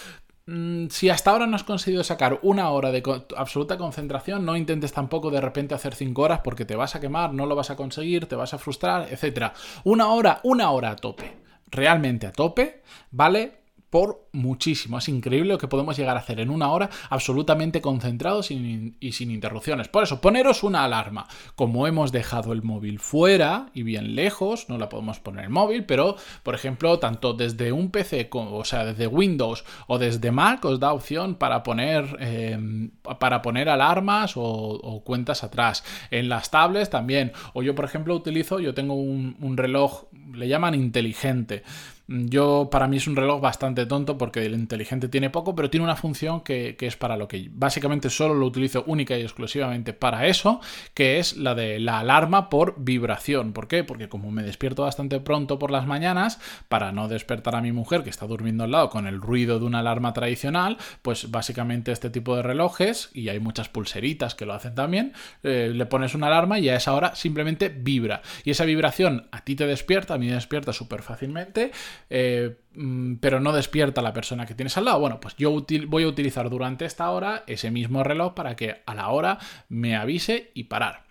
si 0.46 1.08
hasta 1.08 1.30
ahora 1.30 1.46
no 1.46 1.56
has 1.56 1.64
conseguido 1.64 2.04
sacar 2.04 2.38
una 2.42 2.68
hora 2.70 2.92
de 2.92 3.02
absoluta 3.36 3.78
concentración, 3.78 4.44
no 4.44 4.56
intentes 4.56 4.92
tampoco 4.92 5.30
de 5.30 5.40
repente 5.40 5.74
hacer 5.74 5.94
cinco 5.94 6.22
horas 6.22 6.40
porque 6.44 6.66
te 6.66 6.76
vas 6.76 6.94
a 6.94 7.00
quemar, 7.00 7.32
no 7.32 7.46
lo 7.46 7.56
vas 7.56 7.70
a 7.70 7.76
conseguir, 7.76 8.26
te 8.26 8.36
vas 8.36 8.52
a 8.52 8.58
frustrar, 8.58 9.08
etc. 9.10 9.52
Una 9.84 10.08
hora, 10.08 10.40
una 10.42 10.70
hora 10.70 10.90
a 10.90 10.96
tope. 10.96 11.38
Realmente 11.70 12.26
a 12.26 12.32
tope, 12.32 12.82
¿vale? 13.10 13.63
Por 13.94 14.26
muchísimo. 14.32 14.98
Es 14.98 15.08
increíble 15.08 15.52
lo 15.52 15.58
que 15.58 15.68
podemos 15.68 15.96
llegar 15.96 16.16
a 16.16 16.18
hacer 16.18 16.40
en 16.40 16.50
una 16.50 16.72
hora 16.72 16.90
absolutamente 17.10 17.80
concentrados 17.80 18.50
y 18.50 19.12
sin 19.12 19.30
interrupciones. 19.30 19.86
Por 19.86 20.02
eso, 20.02 20.20
poneros 20.20 20.64
una 20.64 20.82
alarma. 20.82 21.28
Como 21.54 21.86
hemos 21.86 22.10
dejado 22.10 22.52
el 22.52 22.64
móvil 22.64 22.98
fuera 22.98 23.70
y 23.72 23.84
bien 23.84 24.16
lejos, 24.16 24.68
no 24.68 24.78
la 24.78 24.88
podemos 24.88 25.20
poner 25.20 25.44
el 25.44 25.50
móvil, 25.50 25.84
pero, 25.84 26.16
por 26.42 26.56
ejemplo, 26.56 26.98
tanto 26.98 27.34
desde 27.34 27.70
un 27.70 27.92
PC, 27.92 28.30
o 28.32 28.64
sea, 28.64 28.84
desde 28.84 29.06
Windows 29.06 29.64
o 29.86 29.96
desde 29.96 30.32
Mac, 30.32 30.64
os 30.64 30.80
da 30.80 30.92
opción 30.92 31.36
para 31.36 31.62
poner, 31.62 32.16
em, 32.18 32.90
para 33.20 33.42
poner 33.42 33.68
alarmas 33.68 34.32
o, 34.34 35.02
cuentas 35.04 35.44
atrás. 35.44 35.84
En 36.10 36.28
las 36.28 36.50
tablets 36.50 36.90
también. 36.90 37.30
O 37.52 37.62
yo, 37.62 37.76
por 37.76 37.84
ejemplo, 37.84 38.12
utilizo, 38.16 38.58
yo 38.58 38.74
tengo 38.74 38.94
un 38.94 39.56
reloj, 39.56 40.06
le 40.32 40.48
llaman 40.48 40.74
inteligente 40.74 41.62
Yo, 42.06 42.68
para 42.70 42.86
mí 42.86 42.98
es 42.98 43.06
un 43.06 43.16
reloj 43.16 43.40
bastante 43.40 43.86
tonto 43.86 44.18
porque 44.18 44.44
el 44.44 44.54
inteligente 44.54 45.08
tiene 45.08 45.30
poco, 45.30 45.54
pero 45.54 45.70
tiene 45.70 45.84
una 45.84 45.96
función 45.96 46.42
que, 46.42 46.76
que 46.76 46.86
es 46.86 46.96
para 46.96 47.16
lo 47.16 47.28
que 47.28 47.48
básicamente 47.50 48.10
solo 48.10 48.34
lo 48.34 48.44
utilizo 48.44 48.84
única 48.86 49.16
y 49.16 49.22
exclusivamente 49.22 49.94
para 49.94 50.26
eso, 50.26 50.60
que 50.92 51.18
es 51.18 51.36
la 51.36 51.54
de 51.54 51.80
la 51.80 52.00
alarma 52.00 52.50
por 52.50 52.74
vibración. 52.76 53.52
¿Por 53.54 53.68
qué? 53.68 53.84
Porque 53.84 54.10
como 54.10 54.30
me 54.30 54.42
despierto 54.42 54.82
bastante 54.82 55.18
pronto 55.20 55.58
por 55.58 55.70
las 55.70 55.86
mañanas, 55.86 56.40
para 56.68 56.92
no 56.92 57.08
despertar 57.08 57.56
a 57.56 57.62
mi 57.62 57.72
mujer 57.72 58.02
que 58.02 58.10
está 58.10 58.26
durmiendo 58.26 58.64
al 58.64 58.72
lado 58.72 58.90
con 58.90 59.06
el 59.06 59.20
ruido 59.20 59.58
de 59.58 59.64
una 59.64 59.78
alarma 59.78 60.12
tradicional, 60.12 60.76
pues 61.00 61.30
básicamente 61.30 61.90
este 61.90 62.10
tipo 62.10 62.36
de 62.36 62.42
relojes, 62.42 63.10
y 63.14 63.30
hay 63.30 63.40
muchas 63.40 63.70
pulseritas 63.70 64.34
que 64.34 64.44
lo 64.44 64.52
hacen 64.52 64.74
también, 64.74 65.14
eh, 65.42 65.70
le 65.72 65.86
pones 65.86 66.14
una 66.14 66.26
alarma 66.26 66.58
y 66.58 66.68
a 66.68 66.76
esa 66.76 66.92
hora 66.92 67.14
simplemente 67.14 67.70
vibra. 67.70 68.20
Y 68.44 68.50
esa 68.50 68.64
vibración 68.64 69.28
a 69.32 69.42
ti 69.42 69.56
te 69.56 69.66
despierta, 69.66 70.14
a 70.14 70.18
mí 70.18 70.26
me 70.26 70.34
despierta 70.34 70.72
súper 70.74 71.02
fácilmente, 71.02 71.72
eh, 72.10 72.56
mm, 72.74 73.16
pero 73.16 73.40
no 73.40 73.52
despierta 73.52 74.00
a 74.00 74.04
la 74.04 74.12
persona 74.12 74.46
que 74.46 74.54
tienes 74.54 74.76
al 74.76 74.86
lado. 74.86 75.00
Bueno, 75.00 75.20
pues 75.20 75.36
yo 75.36 75.64
voy 75.86 76.04
a 76.04 76.08
utilizar 76.08 76.48
durante 76.50 76.84
esta 76.84 77.10
hora 77.10 77.44
ese 77.46 77.70
mismo 77.70 78.02
reloj 78.02 78.34
para 78.34 78.56
que 78.56 78.82
a 78.86 78.94
la 78.94 79.08
hora 79.08 79.38
me 79.68 79.96
avise 79.96 80.50
y 80.54 80.64
parar. 80.64 81.04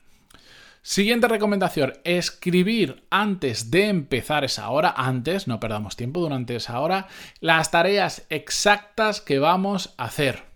Siguiente 0.86 1.30
recomendación, 1.30 1.94
escribir 2.04 3.06
antes 3.10 3.72
de 3.72 3.88
empezar 3.88 4.44
esa 4.44 4.70
hora, 4.70 4.94
antes, 4.98 5.48
no 5.48 5.62
perdamos 5.62 5.96
tiempo 5.96 6.20
durante 6.20 6.58
esa 6.58 6.78
hora, 6.82 7.08
las 7.40 7.72
tareas 7.72 8.26
exactas 8.30 9.22
que 9.22 9.40
vamos 9.40 9.94
a 9.98 10.04
hacer. 10.04 10.53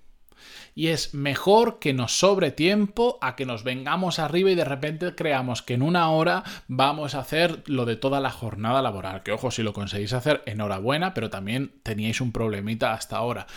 Y 0.77 0.89
es 0.89 1.15
mejor 1.15 1.79
que 1.79 1.91
nos 1.91 2.19
sobre 2.19 2.51
tiempo 2.51 3.17
a 3.19 3.35
que 3.35 3.47
nos 3.47 3.63
vengamos 3.63 4.19
arriba 4.19 4.51
y 4.51 4.55
de 4.55 4.63
repente 4.63 5.15
creamos 5.15 5.63
que 5.63 5.73
en 5.73 5.81
una 5.81 6.11
hora 6.11 6.43
vamos 6.67 7.15
a 7.15 7.21
hacer 7.21 7.63
lo 7.65 7.85
de 7.85 7.95
toda 7.95 8.19
la 8.19 8.29
jornada 8.29 8.83
laboral. 8.83 9.23
Que 9.23 9.31
ojo, 9.31 9.49
si 9.49 9.63
lo 9.63 9.73
conseguís 9.73 10.13
hacer, 10.13 10.43
enhorabuena, 10.45 11.15
pero 11.15 11.31
también 11.31 11.71
teníais 11.81 12.21
un 12.21 12.31
problemita 12.31 12.93
hasta 12.93 13.17
ahora 13.17 13.47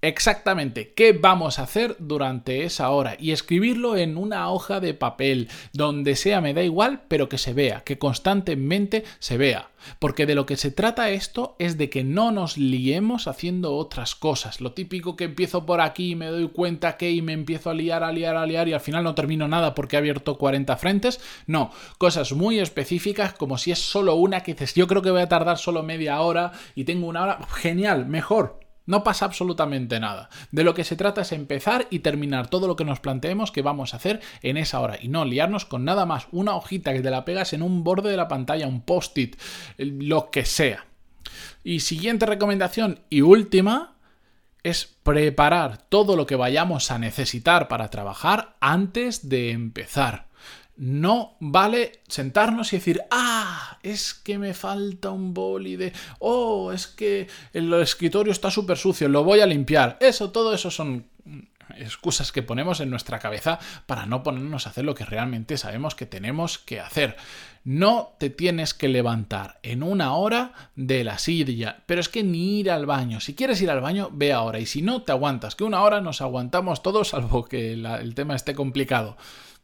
exactamente 0.00 0.92
qué 0.94 1.12
vamos 1.12 1.58
a 1.58 1.64
hacer 1.64 1.96
durante 1.98 2.64
esa 2.64 2.90
hora 2.90 3.16
y 3.18 3.32
escribirlo 3.32 3.96
en 3.96 4.16
una 4.16 4.50
hoja 4.50 4.80
de 4.80 4.94
papel, 4.94 5.48
donde 5.72 6.16
sea 6.16 6.40
me 6.40 6.54
da 6.54 6.62
igual, 6.62 7.02
pero 7.08 7.28
que 7.28 7.38
se 7.38 7.52
vea, 7.52 7.82
que 7.82 7.98
constantemente 7.98 9.04
se 9.18 9.36
vea. 9.36 9.70
Porque 10.00 10.26
de 10.26 10.34
lo 10.34 10.44
que 10.44 10.56
se 10.56 10.70
trata 10.70 11.10
esto 11.10 11.54
es 11.58 11.78
de 11.78 11.88
que 11.88 12.02
no 12.02 12.32
nos 12.32 12.58
liemos 12.58 13.28
haciendo 13.28 13.76
otras 13.76 14.16
cosas. 14.16 14.60
Lo 14.60 14.72
típico 14.72 15.16
que 15.16 15.24
empiezo 15.24 15.66
por 15.66 15.80
aquí 15.80 16.10
y 16.10 16.16
me 16.16 16.26
doy 16.26 16.48
cuenta 16.48 16.96
que 16.96 17.12
y 17.12 17.22
me 17.22 17.32
empiezo 17.32 17.70
a 17.70 17.74
liar, 17.74 18.02
a 18.02 18.12
liar, 18.12 18.36
a 18.36 18.46
liar 18.46 18.68
y 18.68 18.72
al 18.72 18.80
final 18.80 19.04
no 19.04 19.14
termino 19.14 19.46
nada 19.46 19.74
porque 19.74 19.96
he 19.96 19.98
abierto 19.98 20.36
40 20.36 20.76
frentes. 20.76 21.20
No, 21.46 21.70
cosas 21.96 22.32
muy 22.32 22.58
específicas 22.58 23.34
como 23.34 23.56
si 23.56 23.70
es 23.70 23.78
solo 23.78 24.16
una 24.16 24.42
que 24.42 24.52
dices 24.52 24.74
yo 24.74 24.86
creo 24.88 25.00
que 25.00 25.12
voy 25.12 25.22
a 25.22 25.28
tardar 25.28 25.58
solo 25.58 25.82
media 25.82 26.20
hora 26.20 26.52
y 26.74 26.84
tengo 26.84 27.06
una 27.06 27.22
hora. 27.22 27.38
Genial, 27.48 28.06
mejor 28.06 28.67
no 28.88 29.04
pasa 29.04 29.26
absolutamente 29.26 30.00
nada. 30.00 30.30
De 30.50 30.64
lo 30.64 30.72
que 30.74 30.82
se 30.82 30.96
trata 30.96 31.20
es 31.20 31.32
empezar 31.32 31.86
y 31.90 31.98
terminar 31.98 32.48
todo 32.48 32.66
lo 32.66 32.74
que 32.74 32.86
nos 32.86 33.00
planteemos 33.00 33.52
que 33.52 33.60
vamos 33.60 33.92
a 33.92 33.98
hacer 33.98 34.20
en 34.42 34.56
esa 34.56 34.80
hora 34.80 34.98
y 35.00 35.08
no 35.08 35.26
liarnos 35.26 35.66
con 35.66 35.84
nada 35.84 36.06
más. 36.06 36.26
Una 36.32 36.56
hojita 36.56 36.94
que 36.94 37.02
te 37.02 37.10
la 37.10 37.26
pegas 37.26 37.52
en 37.52 37.60
un 37.60 37.84
borde 37.84 38.10
de 38.10 38.16
la 38.16 38.28
pantalla, 38.28 38.66
un 38.66 38.80
post-it, 38.80 39.36
lo 39.76 40.30
que 40.30 40.46
sea. 40.46 40.86
Y 41.62 41.80
siguiente 41.80 42.24
recomendación 42.24 43.00
y 43.10 43.20
última 43.20 43.94
es 44.62 44.96
preparar 45.02 45.76
todo 45.90 46.16
lo 46.16 46.26
que 46.26 46.36
vayamos 46.36 46.90
a 46.90 46.98
necesitar 46.98 47.68
para 47.68 47.90
trabajar 47.90 48.56
antes 48.60 49.28
de 49.28 49.50
empezar 49.50 50.27
no 50.78 51.36
vale 51.40 52.00
sentarnos 52.08 52.72
y 52.72 52.76
decir, 52.76 53.02
ah, 53.10 53.78
es 53.82 54.14
que 54.14 54.38
me 54.38 54.54
falta 54.54 55.10
un 55.10 55.34
boli 55.34 55.76
de, 55.76 55.92
oh, 56.20 56.72
es 56.72 56.86
que 56.86 57.26
el 57.52 57.72
escritorio 57.74 58.32
está 58.32 58.50
súper 58.50 58.78
sucio, 58.78 59.08
lo 59.08 59.24
voy 59.24 59.40
a 59.40 59.46
limpiar. 59.46 59.98
Eso, 60.00 60.30
todo 60.30 60.54
eso 60.54 60.70
son 60.70 61.06
excusas 61.76 62.32
que 62.32 62.42
ponemos 62.42 62.80
en 62.80 62.90
nuestra 62.90 63.18
cabeza 63.18 63.58
para 63.86 64.06
no 64.06 64.22
ponernos 64.22 64.66
a 64.66 64.70
hacer 64.70 64.84
lo 64.84 64.94
que 64.94 65.04
realmente 65.04 65.58
sabemos 65.58 65.94
que 65.94 66.06
tenemos 66.06 66.58
que 66.58 66.80
hacer. 66.80 67.16
No 67.64 68.14
te 68.18 68.30
tienes 68.30 68.72
que 68.72 68.88
levantar 68.88 69.58
en 69.62 69.82
una 69.82 70.14
hora 70.14 70.52
de 70.76 71.04
la 71.04 71.18
silla, 71.18 71.82
pero 71.86 72.00
es 72.00 72.08
que 72.08 72.22
ni 72.22 72.60
ir 72.60 72.70
al 72.70 72.86
baño. 72.86 73.20
Si 73.20 73.34
quieres 73.34 73.60
ir 73.60 73.70
al 73.70 73.80
baño, 73.80 74.10
ve 74.12 74.32
ahora. 74.32 74.58
Y 74.60 74.66
si 74.66 74.80
no, 74.80 75.02
te 75.02 75.12
aguantas, 75.12 75.54
que 75.54 75.64
una 75.64 75.82
hora 75.82 76.00
nos 76.00 76.22
aguantamos 76.22 76.82
todos, 76.82 77.08
salvo 77.08 77.44
que 77.44 77.72
el 77.72 78.14
tema 78.14 78.36
esté 78.36 78.54
complicado. 78.54 79.16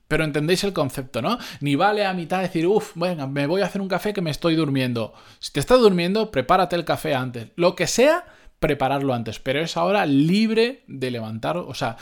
Pero 0.08 0.24
entendéis 0.24 0.64
el 0.64 0.72
concepto, 0.72 1.22
¿no? 1.22 1.38
Ni 1.60 1.76
vale 1.76 2.04
a 2.04 2.14
mitad 2.14 2.42
decir, 2.42 2.66
uff, 2.66 2.92
venga, 2.94 3.26
me 3.26 3.46
voy 3.46 3.62
a 3.62 3.66
hacer 3.66 3.80
un 3.80 3.88
café 3.88 4.12
que 4.12 4.20
me 4.20 4.30
estoy 4.30 4.54
durmiendo. 4.54 5.14
Si 5.38 5.52
te 5.52 5.60
estás 5.60 5.80
durmiendo, 5.80 6.30
prepárate 6.30 6.76
el 6.76 6.84
café 6.84 7.14
antes. 7.14 7.48
Lo 7.56 7.74
que 7.74 7.86
sea, 7.86 8.26
prepararlo 8.58 9.14
antes. 9.14 9.38
Pero 9.38 9.60
es 9.60 9.76
ahora 9.76 10.06
libre 10.06 10.84
de 10.86 11.10
levantar, 11.10 11.56
o 11.56 11.74
sea, 11.74 11.96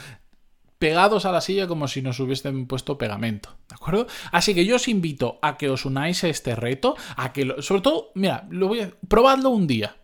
pegados 0.83 1.25
a 1.25 1.31
la 1.31 1.39
silla 1.39 1.65
como 1.65 1.87
si 1.87 2.01
nos 2.01 2.19
hubiesen 2.19 2.67
puesto 2.67 2.97
pegamento, 2.97 3.55
¿de 3.69 3.75
acuerdo? 3.75 4.05
Así 4.33 4.53
que 4.53 4.65
yo 4.65 4.75
os 4.75 4.89
invito 4.89 5.39
a 5.41 5.55
que 5.55 5.69
os 5.69 5.85
unáis 5.85 6.25
a 6.25 6.27
este 6.27 6.55
reto, 6.55 6.97
a 7.15 7.31
que, 7.31 7.55
sobre 7.59 7.81
todo, 7.81 8.11
mira, 8.15 8.45
lo 8.49 8.67
voy 8.67 8.81
a, 8.81 8.91
probadlo 9.07 9.51
un 9.51 9.65
día. 9.65 9.95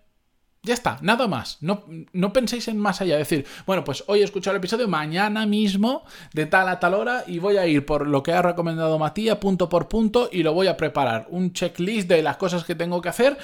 Ya 0.61 0.73
está, 0.73 0.97
nada 1.01 1.27
más. 1.27 1.57
No, 1.61 1.85
no, 2.11 2.33
penséis 2.33 2.67
en 2.67 2.77
más 2.77 2.99
allá. 2.99 3.17
Decir, 3.17 3.45
bueno, 3.65 3.83
pues 3.85 4.03
hoy 4.07 4.19
he 4.19 4.23
escuchado 4.23 4.55
el 4.55 4.59
episodio, 4.59 4.89
mañana 4.89 5.45
mismo, 5.45 6.03
de 6.33 6.47
tal 6.47 6.67
a 6.67 6.79
tal 6.79 6.95
hora, 6.95 7.23
y 7.27 7.39
voy 7.39 7.55
a 7.55 7.65
ir 7.65 7.85
por 7.85 8.05
lo 8.05 8.23
que 8.23 8.33
ha 8.33 8.41
recomendado 8.41 8.99
Matías, 8.99 9.37
punto 9.37 9.69
por 9.69 9.87
punto, 9.87 10.29
y 10.31 10.43
lo 10.43 10.53
voy 10.53 10.67
a 10.67 10.75
preparar. 10.75 11.27
Un 11.29 11.53
checklist 11.53 12.09
de 12.09 12.21
las 12.21 12.35
cosas 12.35 12.65
que 12.65 12.75
tengo 12.75 13.01
que 13.01 13.09
hacer. 13.09 13.37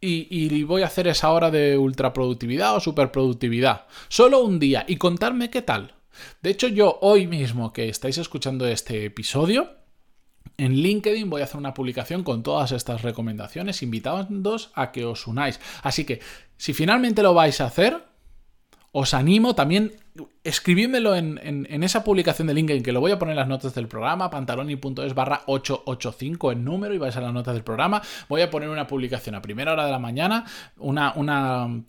Y, 0.00 0.62
voy 0.62 0.82
a 0.82 0.86
hacer 0.86 1.08
esa 1.08 1.32
hora 1.32 1.50
de 1.50 1.76
ultraproductividad 1.76 2.76
o 2.76 2.80
superproductividad. 2.80 3.86
Solo 4.08 4.44
un 4.44 4.60
día. 4.60 4.84
Y 4.86 4.96
contarme 4.96 5.50
qué 5.50 5.62
tal. 5.62 5.94
De 6.42 6.50
hecho, 6.50 6.68
yo 6.68 6.98
hoy 7.00 7.26
mismo 7.26 7.72
que 7.72 7.88
estáis 7.88 8.18
escuchando 8.18 8.66
este 8.66 9.06
episodio, 9.06 9.77
en 10.58 10.74
LinkedIn 10.74 11.30
voy 11.30 11.40
a 11.40 11.44
hacer 11.44 11.56
una 11.56 11.72
publicación 11.72 12.24
con 12.24 12.42
todas 12.42 12.72
estas 12.72 13.02
recomendaciones, 13.02 13.82
invitándoos 13.82 14.70
a 14.74 14.92
que 14.92 15.04
os 15.04 15.26
unáis. 15.26 15.60
Así 15.82 16.04
que, 16.04 16.20
si 16.56 16.74
finalmente 16.74 17.22
lo 17.22 17.32
vais 17.32 17.60
a 17.60 17.66
hacer, 17.66 18.04
os 18.92 19.14
animo 19.14 19.54
también 19.54 19.92
escribídmelo 20.44 21.14
en, 21.14 21.82
esa 21.82 22.04
publicación 22.04 22.48
de 22.48 22.54
LinkedIn 22.54 22.82
que 22.82 22.92
lo 22.92 23.00
voy 23.00 23.12
a 23.12 23.18
poner 23.18 23.32
en 23.32 23.38
las 23.38 23.48
notas 23.48 23.74
del 23.74 23.88
programa, 23.88 24.30
pantaloni.es 24.30 25.14
barra 25.14 25.42
885 25.46 26.52
en 26.52 26.64
número 26.64 26.94
y 26.94 26.98
vais 26.98 27.16
a 27.16 27.20
las 27.20 27.32
notas 27.32 27.54
del 27.54 27.62
programa. 27.62 28.00
Voy 28.28 28.40
a 28.40 28.50
poner 28.50 28.68
una 28.68 28.86
publicación 28.86 29.34
a 29.34 29.42
primera 29.42 29.72
hora 29.72 29.84
de 29.84 29.92
la 29.92 29.98
mañana, 29.98 30.44
una, 30.78 31.12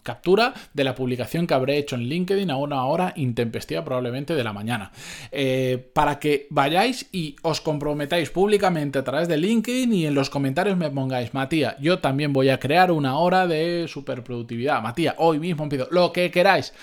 captura 0.03 0.53
de 0.73 0.83
la 0.83 0.95
publicación 0.95 1.47
que 1.47 1.53
habré 1.53 1.77
hecho 1.77 1.95
en 1.95 2.03
LinkedIn 2.03 2.51
a 2.51 2.57
una 2.57 2.85
hora 2.85 3.13
intempestiva 3.15 3.83
probablemente 3.83 4.35
de 4.35 4.43
la 4.43 4.53
mañana. 4.53 4.91
Eh, 5.31 5.89
para 5.93 6.19
que 6.19 6.47
vayáis 6.49 7.07
y 7.11 7.35
os 7.41 7.61
comprometáis 7.61 8.29
públicamente 8.29 8.99
a 8.99 9.03
través 9.03 9.27
de 9.27 9.37
LinkedIn 9.37 9.93
y 9.93 10.05
en 10.05 10.15
los 10.15 10.29
comentarios 10.29 10.77
me 10.77 10.89
pongáis, 10.89 11.33
Matías, 11.33 11.75
yo 11.79 11.99
también 11.99 12.33
voy 12.33 12.49
a 12.49 12.59
crear 12.59 12.91
una 12.91 13.17
hora 13.17 13.47
de 13.47 13.85
superproductividad. 13.87 14.81
Matías, 14.81 15.15
hoy 15.17 15.39
mismo 15.39 15.63
empiezo, 15.63 15.87
lo 15.91 16.11
que 16.11 16.31
queráis 16.31 16.73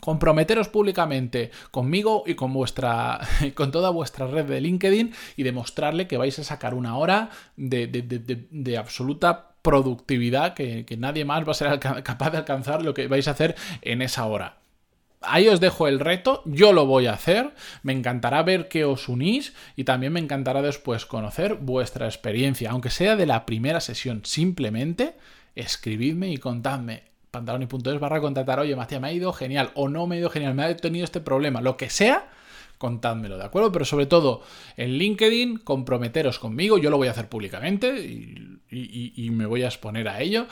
comprometeros 0.00 0.68
públicamente 0.68 1.50
conmigo 1.70 2.24
y 2.26 2.34
con 2.34 2.52
vuestra 2.52 3.20
con 3.54 3.70
toda 3.70 3.90
vuestra 3.90 4.26
red 4.26 4.46
de 4.46 4.60
LinkedIn 4.60 5.14
y 5.36 5.42
demostrarle 5.42 6.06
que 6.06 6.16
vais 6.16 6.38
a 6.38 6.44
sacar 6.44 6.74
una 6.74 6.96
hora 6.96 7.30
de, 7.56 8.76
absoluta 8.78 9.54
productividad 9.62 10.54
que, 10.54 10.84
que, 10.84 10.96
nadie 10.96 11.24
más 11.24 11.46
va 11.46 11.52
a 11.52 11.54
ser 11.54 11.80
capaz 11.80 12.30
de 12.30 12.38
alcanzar 12.38 12.82
lo 12.82 12.94
que 12.94 13.08
vais 13.08 13.26
a 13.26 13.32
hacer 13.32 13.56
en 13.82 14.02
esa 14.02 14.26
hora. 14.26 14.58
Ahí 15.22 15.48
os 15.48 15.60
dejo 15.60 15.88
el 15.88 15.98
reto, 15.98 16.42
yo 16.44 16.72
lo 16.72 16.86
voy 16.86 17.06
a 17.06 17.14
hacer, 17.14 17.52
me 17.82 17.92
encantará 17.92 18.42
ver 18.42 18.68
que 18.68 18.84
os 18.84 19.08
unís 19.08 19.54
y 19.74 19.84
también 19.84 20.12
me 20.12 20.20
encantará 20.20 20.62
después 20.62 21.04
conocer 21.04 21.54
vuestra 21.54 22.06
experiencia, 22.06 22.70
aunque 22.70 22.90
sea 22.90 23.16
de 23.16 23.26
la 23.26 23.44
primera 23.44 23.80
sesión, 23.80 24.20
simplemente 24.24 25.16
escribidme 25.56 26.30
y 26.30 26.36
contadme 26.36 27.04
pantaloni.es 27.30 28.00
barra 28.00 28.20
contratar, 28.20 28.60
oye, 28.60 28.74
Matías, 28.76 29.00
me 29.00 29.08
ha 29.08 29.12
ido 29.12 29.32
genial, 29.32 29.70
o 29.74 29.88
no 29.88 30.06
me 30.06 30.16
ha 30.16 30.18
ido 30.20 30.30
genial, 30.30 30.54
me 30.54 30.64
ha 30.64 30.76
tenido 30.76 31.04
este 31.04 31.20
problema, 31.20 31.60
lo 31.60 31.76
que 31.76 31.90
sea, 31.90 32.30
contádmelo, 32.78 33.38
¿de 33.38 33.44
acuerdo? 33.44 33.72
Pero 33.72 33.84
sobre 33.84 34.06
todo 34.06 34.42
en 34.76 34.92
LinkedIn, 34.92 35.58
comprometeros 35.58 36.38
conmigo, 36.38 36.78
yo 36.78 36.90
lo 36.90 36.96
voy 36.96 37.08
a 37.08 37.12
hacer 37.12 37.28
públicamente 37.28 37.88
y, 38.70 39.30
me 39.30 39.46
voy 39.46 39.62
a 39.62 39.66
exponer 39.66 40.08
a 40.08 40.20
ello. 40.20 40.46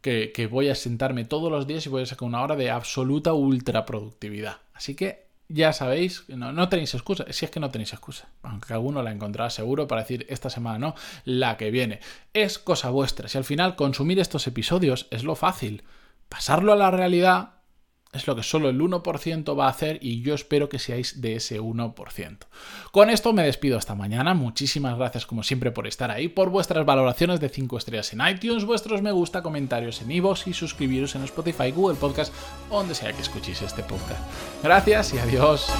Que, 0.00 0.32
que, 0.32 0.46
voy 0.46 0.68
a 0.68 0.74
sentarme 0.74 1.24
todos 1.24 1.50
los 1.50 1.66
días 1.66 1.86
y 1.86 1.88
voy 1.88 2.02
a 2.02 2.06
sacar 2.06 2.28
una 2.28 2.42
hora 2.42 2.56
de 2.56 2.70
absoluta 2.70 3.32
ultra 3.32 3.86
productividad. 3.86 4.58
Así 4.74 4.94
que 4.94 5.23
ya 5.48 5.72
sabéis, 5.72 6.24
no, 6.28 6.52
no 6.52 6.68
tenéis 6.68 6.94
excusa, 6.94 7.24
si 7.30 7.44
es 7.44 7.50
que 7.50 7.60
no 7.60 7.70
tenéis 7.70 7.92
excusa, 7.92 8.28
aunque 8.42 8.72
alguno 8.72 9.02
la 9.02 9.12
encontrará 9.12 9.50
seguro 9.50 9.86
para 9.86 10.02
decir 10.02 10.26
esta 10.28 10.50
semana 10.50 10.78
no, 10.78 10.94
la 11.24 11.56
que 11.56 11.70
viene. 11.70 12.00
Es 12.32 12.58
cosa 12.58 12.90
vuestra, 12.90 13.28
si 13.28 13.38
al 13.38 13.44
final 13.44 13.76
consumir 13.76 14.18
estos 14.18 14.46
episodios 14.46 15.06
es 15.10 15.24
lo 15.24 15.34
fácil, 15.34 15.84
pasarlo 16.28 16.72
a 16.72 16.76
la 16.76 16.90
realidad 16.90 17.50
es 18.14 18.26
lo 18.26 18.36
que 18.36 18.42
solo 18.42 18.68
el 18.68 18.80
1% 18.80 19.58
va 19.58 19.66
a 19.66 19.70
hacer 19.70 19.98
y 20.00 20.22
yo 20.22 20.34
espero 20.34 20.68
que 20.68 20.78
seáis 20.78 21.20
de 21.20 21.36
ese 21.36 21.60
1%. 21.60 22.36
Con 22.92 23.10
esto 23.10 23.32
me 23.32 23.42
despido 23.42 23.76
hasta 23.76 23.94
mañana. 23.94 24.34
Muchísimas 24.34 24.96
gracias 24.96 25.26
como 25.26 25.42
siempre 25.42 25.70
por 25.70 25.86
estar 25.86 26.10
ahí, 26.10 26.28
por 26.28 26.50
vuestras 26.50 26.86
valoraciones 26.86 27.40
de 27.40 27.48
5 27.48 27.78
estrellas 27.78 28.12
en 28.12 28.26
iTunes, 28.26 28.64
vuestros 28.64 29.02
me 29.02 29.12
gusta, 29.12 29.42
comentarios 29.42 30.00
en 30.02 30.10
iVoox 30.10 30.46
y 30.46 30.54
suscribiros 30.54 31.14
en 31.14 31.24
Spotify, 31.24 31.70
Google 31.70 31.98
Podcast, 31.98 32.32
donde 32.70 32.94
sea 32.94 33.12
que 33.12 33.22
escuchéis 33.22 33.62
este 33.62 33.82
podcast. 33.82 34.20
Gracias 34.62 35.14
y 35.14 35.18
adiós. 35.18 35.70